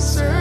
answer. 0.00 0.39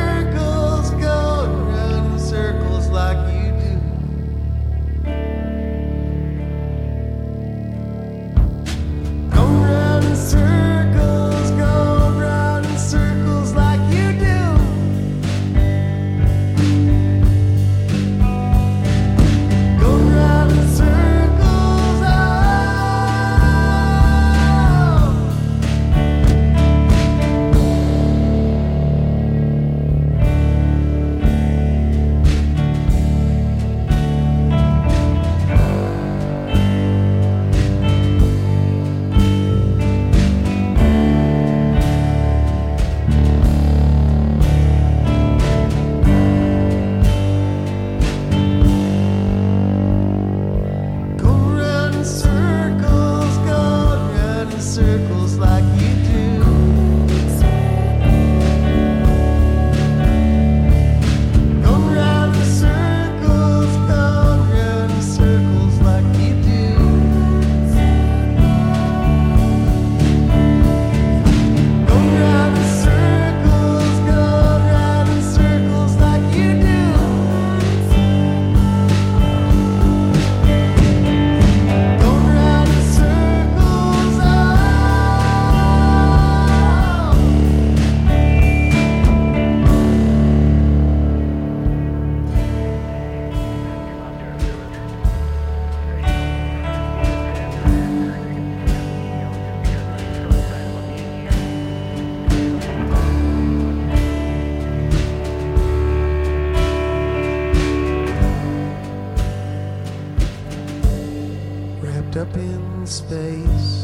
space. 112.90 113.79